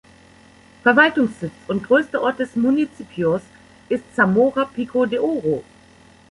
Verwaltungssitz 0.81 1.51
und 1.67 1.83
größter 1.83 2.23
Ort 2.23 2.39
des 2.39 2.55
Municipios 2.55 3.43
ist 3.87 4.03
Zamora 4.15 4.65
Pico 4.65 5.05
de 5.05 5.19
Oro. 5.19 5.63